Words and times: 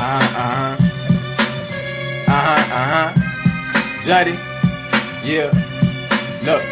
Uh-huh, 0.00 0.76
uh-huh. 2.24 2.72
Uh-huh. 2.72 3.12
Juddy, 4.00 4.32
yeah. 5.28 5.52
Look, 6.48 6.64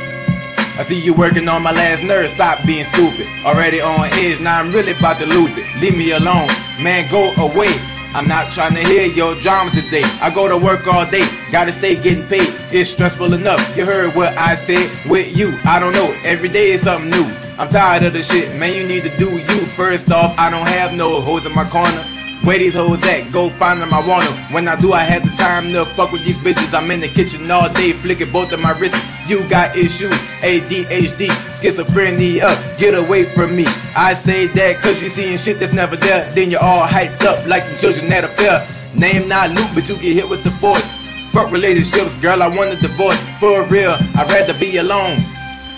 I 0.79 0.82
see 0.82 0.98
you 0.98 1.12
working 1.12 1.46
on 1.46 1.62
my 1.62 1.72
last 1.72 2.04
nerve. 2.09 2.30
Stop 2.30 2.64
being 2.64 2.86
stupid. 2.86 3.27
Already 3.45 3.82
on 3.82 4.09
edge, 4.25 4.41
now 4.41 4.59
I'm 4.59 4.70
really 4.70 4.93
about 4.93 5.20
to 5.20 5.27
lose 5.27 5.52
it. 5.59 5.68
Leave 5.77 5.98
me 5.98 6.12
alone, 6.12 6.48
man. 6.82 7.04
Go 7.11 7.36
away. 7.36 7.68
I'm 8.16 8.27
not 8.27 8.50
trying 8.50 8.75
to 8.75 8.80
hear 8.88 9.04
your 9.12 9.34
drama 9.45 9.72
today. 9.72 10.08
I 10.24 10.32
go 10.34 10.48
to 10.48 10.56
work 10.56 10.86
all 10.86 11.04
day, 11.04 11.29
gotta 11.52 11.70
stay 11.70 12.00
getting 12.00 12.26
paid. 12.26 12.48
It's 12.72 12.88
stressful 12.88 13.34
enough. 13.34 13.60
You 13.76 13.84
heard 13.84 14.16
what 14.16 14.38
I 14.38 14.54
said 14.54 14.88
with 15.10 15.36
you. 15.36 15.52
I 15.66 15.79
don't 15.79 15.92
know. 15.92 16.16
Every 16.24 16.48
day 16.48 16.70
is 16.70 16.80
something 16.80 17.10
new. 17.10 17.29
I'm 17.58 17.68
tired 17.68 18.04
of 18.04 18.14
the 18.14 18.22
shit, 18.22 18.56
man. 18.56 18.74
You 18.74 18.88
need 18.88 19.04
to 19.04 19.14
do 19.18 19.36
you. 19.36 19.68
First 19.76 20.10
off, 20.10 20.34
I 20.38 20.48
don't 20.48 20.66
have 20.66 20.96
no 20.96 21.20
hoes 21.20 21.45
in 21.45 21.54
my 21.54 21.64
corner. 21.68 22.18
Where 22.48 22.57
these 22.57 22.76
hoes 22.76 23.04
at? 23.04 23.30
Go 23.30 23.50
find 23.50 23.79
them, 23.79 23.93
I 23.93 24.00
want 24.08 24.25
them. 24.25 24.38
When 24.56 24.68
I 24.68 24.80
do, 24.80 24.94
I 24.94 25.00
have 25.04 25.22
the 25.22 25.36
time 25.36 25.68
to 25.68 25.84
fuck 25.84 26.12
with 26.12 26.25
these 26.25 26.39
bitches. 26.39 26.72
I'm 26.72 26.90
in 26.90 27.00
the 27.00 27.08
kitchen 27.08 27.44
all 27.50 27.68
day, 27.68 27.93
flicking 27.93 28.32
both 28.32 28.54
of 28.54 28.61
my 28.61 28.72
wrists. 28.80 28.96
You 29.29 29.46
got 29.50 29.76
issues, 29.76 30.16
ADHD, 30.40 31.29
schizophrenia. 31.53 32.48
Get 32.78 32.97
away 32.97 33.25
from 33.25 33.55
me. 33.55 33.66
I 33.94 34.14
say 34.14 34.47
that 34.47 34.80
cause 34.80 34.98
you 34.98 35.08
seeing 35.11 35.36
shit 35.36 35.61
that's 35.61 35.75
never 35.75 35.97
there. 35.97 36.25
Then 36.33 36.50
you're 36.50 36.64
all 36.64 36.86
hyped 36.86 37.20
up 37.27 37.47
like 37.47 37.64
some 37.64 37.77
children 37.77 38.11
at 38.11 38.25
a 38.25 38.28
fair. 38.28 38.67
Name 38.97 39.28
not 39.28 39.50
Luke, 39.50 39.69
but 39.75 39.86
you 39.86 39.98
get 39.98 40.17
hit 40.17 40.27
with 40.27 40.42
the 40.42 40.50
force. 40.50 40.89
Fuck 41.33 41.53
relationships, 41.53 42.17
girl, 42.22 42.42
I 42.42 42.48
want 42.48 42.72
a 42.72 42.80
divorce. 42.80 43.20
For 43.41 43.69
real, 43.69 43.92
I'd 44.17 44.25
rather 44.33 44.58
be 44.58 44.78
alone. 44.78 45.20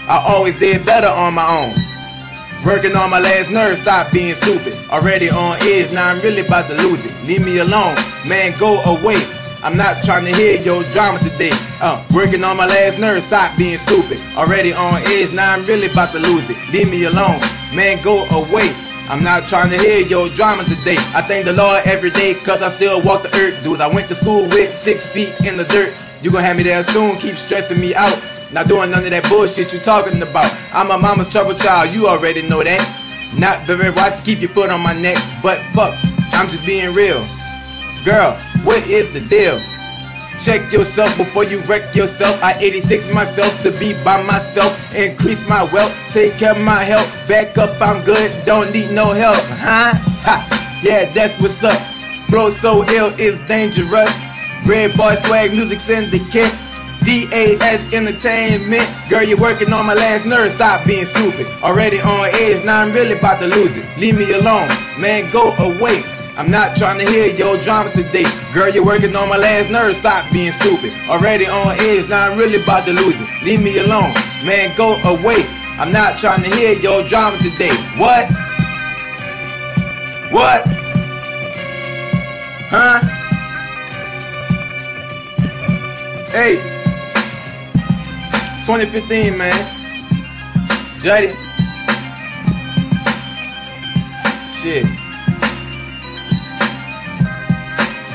I 0.06 0.23
always 0.25 0.56
did 0.56 0.87
better 0.87 1.09
on 1.09 1.34
my 1.34 1.50
own. 1.50 1.80
Working 2.64 2.95
on 2.95 3.09
my 3.09 3.19
last 3.19 3.50
nerve, 3.50 3.78
stop 3.78 4.12
being 4.12 4.34
stupid. 4.34 4.74
Already 4.91 5.30
on 5.30 5.56
edge, 5.62 5.92
now 5.92 6.10
I'm 6.10 6.20
really 6.20 6.45
about 6.46 6.69
to 6.69 6.77
lose 6.83 7.06
it. 7.06 7.16
Leave 7.24 7.42
me 7.45 7.59
alone, 7.59 7.97
man, 8.28 8.52
go 8.58 8.77
away. 8.84 9.17
I'm 9.62 9.77
not 9.77 10.05
trying 10.05 10.27
to 10.27 10.34
hear 10.34 10.61
your 10.61 10.84
drama 10.92 11.19
today. 11.20 11.52
Uh, 11.80 12.05
working 12.14 12.44
on 12.44 12.58
my 12.58 12.67
last 12.67 12.98
nerve, 12.98 13.22
stop 13.22 13.56
being 13.56 13.78
stupid. 13.78 14.20
Already 14.36 14.75
on 14.75 15.00
edge, 15.06 15.33
now 15.33 15.55
I'm 15.55 15.64
really 15.64 15.91
about 15.91 16.12
to 16.12 16.20
lose 16.20 16.50
it. 16.50 16.58
Leave 16.70 16.91
me 16.91 17.05
alone, 17.05 17.41
man, 17.75 17.97
go 18.05 18.25
away. 18.28 18.77
I'm 19.08 19.24
not 19.24 19.48
trying 19.48 19.70
to 19.70 19.78
hear 19.78 20.06
your 20.06 20.28
drama 20.28 20.62
today. 20.64 20.97
I 21.17 21.22
thank 21.22 21.47
the 21.47 21.55
Lord 21.55 21.80
every 21.86 22.11
day, 22.11 22.34
cause 22.34 22.62
I 22.62 22.69
still 22.69 23.00
walk 23.02 23.22
the 23.22 23.34
earth. 23.36 23.62
Dudes, 23.64 23.80
I 23.80 23.89
went 23.89 24.08
to 24.08 24.14
school 24.14 24.45
with 24.48 24.77
six 24.77 25.11
feet 25.11 25.34
in 25.47 25.56
the 25.56 25.64
dirt. 25.64 25.95
You 26.22 26.30
gon' 26.30 26.42
have 26.42 26.58
me 26.58 26.62
there 26.62 26.84
soon, 26.84 27.17
keep 27.17 27.36
stressing 27.36 27.80
me 27.80 27.95
out. 27.95 28.20
Not 28.53 28.67
doing 28.67 28.91
none 28.91 29.05
of 29.05 29.11
that 29.11 29.27
bullshit 29.29 29.73
you 29.73 29.79
talking 29.79 30.20
about. 30.23 30.51
I'm 30.73 30.91
a 30.91 30.98
mama's 30.98 31.29
trouble 31.29 31.55
child, 31.55 31.95
you 31.95 32.09
already 32.09 32.43
know 32.43 32.62
that. 32.62 32.83
Not 33.39 33.62
very 33.67 33.91
wise 33.91 34.19
to 34.19 34.23
keep 34.23 34.41
your 34.41 34.51
foot 34.51 34.70
on 34.70 34.83
my 34.83 34.92
neck, 35.01 35.19
but 35.42 35.59
fuck, 35.70 35.95
I'm 36.34 36.48
just 36.51 36.67
being 36.67 36.92
real. 36.92 37.23
Girl, 38.05 38.34
what 38.67 38.83
is 38.91 39.12
the 39.12 39.20
deal? 39.20 39.61
Check 40.41 40.73
yourself 40.73 41.15
before 41.17 41.45
you 41.45 41.61
wreck 41.69 41.95
yourself. 41.95 42.42
I 42.42 42.57
86 42.59 43.15
myself 43.15 43.53
to 43.62 43.70
be 43.79 43.92
by 44.03 44.25
myself. 44.25 44.73
Increase 44.97 45.47
my 45.47 45.62
wealth, 45.64 45.92
take 46.09 46.39
care 46.39 46.53
of 46.53 46.64
my 46.64 46.83
health. 46.83 47.07
Back 47.29 47.59
up, 47.59 47.77
I'm 47.81 48.03
good, 48.03 48.45
don't 48.45 48.73
need 48.73 48.91
no 48.91 49.12
help. 49.12 49.37
Huh? 49.61 49.95
Ha. 50.25 50.81
Yeah, 50.83 51.05
that's 51.05 51.39
what's 51.41 51.62
up. 51.62 51.79
Flow 52.31 52.51
so 52.51 52.83
ill, 52.89 53.12
it's 53.19 53.39
dangerous. 53.47 54.11
Red 54.67 54.97
Boy 54.97 55.14
Swag 55.14 55.53
Music 55.53 55.79
Syndicate. 55.79 56.53
DAS 57.11 57.92
Entertainment. 57.92 58.86
Girl, 59.11 59.25
you're 59.25 59.41
working 59.41 59.72
on 59.72 59.84
my 59.84 59.94
last 59.94 60.27
nerve. 60.27 60.53
Stop 60.53 60.86
being 60.86 61.05
stupid. 61.05 61.48
Already 61.61 61.98
on 61.98 62.28
edge, 62.47 62.64
now 62.64 62.83
I'm 62.83 62.92
really 62.92 63.19
about 63.19 63.41
to 63.41 63.48
lose 63.48 63.77
it. 63.77 63.91
Leave 63.98 64.17
me 64.17 64.30
alone, 64.30 64.69
man, 65.00 65.28
go 65.33 65.50
away. 65.58 66.05
I'm 66.39 66.48
not 66.52 66.77
trying 66.77 67.00
to 67.00 67.06
hear 67.11 67.34
your 67.34 67.56
drama 67.58 67.91
today. 67.91 68.22
Girl, 68.55 68.70
you're 68.70 68.86
working 68.86 69.17
on 69.17 69.28
my 69.28 69.39
last 69.39 69.72
nerve. 69.72 69.97
Stop 69.97 70.30
being 70.33 70.52
stupid. 70.52 70.92
Already 71.08 71.47
on 71.47 71.75
edge, 71.80 72.08
now 72.08 72.30
I'm 72.30 72.39
really 72.39 72.62
about 72.62 72.86
to 72.86 72.92
lose 72.92 73.20
it. 73.20 73.29
Leave 73.42 73.61
me 73.61 73.77
alone, 73.80 74.14
man, 74.46 74.70
go 74.77 74.95
away. 75.02 75.42
I'm 75.83 75.90
not 75.90 76.17
trying 76.17 76.45
to 76.45 76.51
hear 76.55 76.79
your 76.79 77.02
drama 77.08 77.39
today. 77.39 77.74
What? 77.98 78.30
What? 80.30 80.62
Huh? 82.70 83.01
Hey, 86.30 86.70
2015, 88.65 89.39
man. 89.39 89.81
Juddy. 91.01 91.29
Shit. 94.48 94.87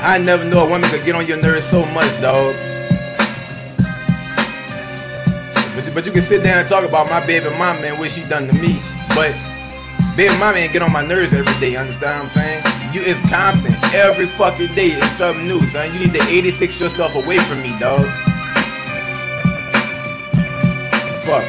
I 0.02 0.18
never 0.24 0.44
knew 0.44 0.56
a 0.56 0.70
woman 0.70 0.88
could 0.90 1.04
get 1.04 1.16
on 1.16 1.26
your 1.26 1.42
nerves 1.42 1.64
so 1.64 1.84
much, 1.86 2.08
dog. 2.22 2.54
But, 5.74 5.90
but 5.92 6.06
you 6.06 6.12
can 6.12 6.22
sit 6.22 6.44
down 6.44 6.60
and 6.60 6.68
talk 6.68 6.84
about 6.84 7.10
my 7.10 7.26
baby 7.26 7.50
mama 7.50 7.80
and 7.82 7.98
what 7.98 8.10
she 8.10 8.22
done 8.22 8.46
to 8.46 8.54
me. 8.62 8.78
But 9.16 9.34
baby 10.16 10.32
mama 10.38 10.58
ain't 10.58 10.72
get 10.72 10.82
on 10.82 10.92
my 10.92 11.04
nerves 11.04 11.34
every 11.34 11.52
day, 11.58 11.74
understand 11.74 12.22
what 12.22 12.22
I'm 12.22 12.28
saying? 12.28 12.62
You 12.94 13.00
it's 13.02 13.20
constant. 13.28 13.74
Every 13.94 14.26
fucking 14.26 14.72
day 14.72 14.94
it's 14.94 15.18
something 15.18 15.48
new, 15.48 15.60
son. 15.62 15.92
You 15.92 15.98
need 15.98 16.14
to 16.14 16.22
86 16.22 16.80
yourself 16.80 17.16
away 17.16 17.38
from 17.38 17.60
me, 17.62 17.76
dog. 17.80 18.06
Fuck. 21.26 21.42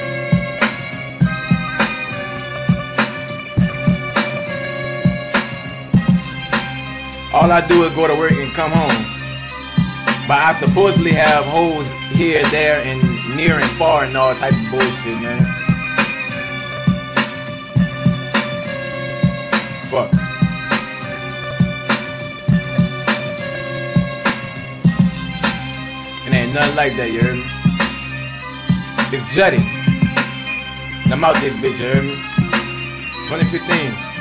All 7.31 7.51
I 7.51 7.63
do 7.67 7.83
is 7.83 7.91
go 7.91 8.07
to 8.07 8.16
work 8.16 8.31
and 8.31 8.51
come 8.55 8.71
home. 8.71 9.05
But 10.27 10.39
I 10.39 10.53
supposedly 10.57 11.11
have 11.11 11.45
hoes 11.45 11.91
here, 12.17 12.43
there, 12.45 12.81
and 12.87 12.99
near 13.37 13.59
and 13.59 13.69
far 13.77 14.05
and 14.05 14.17
all 14.17 14.33
type 14.33 14.53
of 14.53 14.71
bullshit, 14.71 15.21
man. 15.21 15.41
Fuck. 19.83 20.11
And 26.25 26.33
ain't 26.33 26.55
nothing 26.55 26.75
like 26.75 26.95
that, 26.95 27.11
you 27.13 27.21
heard 27.21 27.35
me? 27.35 27.66
It's 29.09 29.34
Juddy. 29.34 29.57
I'm 31.13 31.23
out 31.23 31.35
this 31.35 31.53
bitch, 31.57 31.79
you 31.79 31.88
heard 31.88 32.03
me? 32.03 32.16
2015. 33.28 34.16